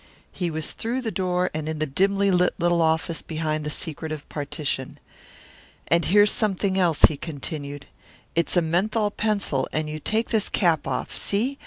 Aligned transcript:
He 0.31 0.49
was 0.49 0.71
through 0.71 1.01
the 1.01 1.11
door 1.11 1.51
and 1.53 1.69
in 1.69 1.77
the 1.77 1.85
dimly 1.85 2.31
lit 2.31 2.55
little 2.57 2.81
office 2.81 3.21
behind 3.21 3.63
that 3.67 3.69
secretive 3.69 4.27
partition. 4.29 4.97
"And 5.89 6.05
here's 6.05 6.31
something 6.31 6.75
else," 6.75 7.03
he 7.03 7.17
continued. 7.17 7.85
"It's 8.33 8.57
a 8.57 8.63
menthol 8.63 9.11
pencil 9.11 9.69
and 9.71 9.87
you 9.91 9.99
take 9.99 10.31
this 10.31 10.49
cap 10.49 10.87
off 10.87 11.15
see? 11.15 11.59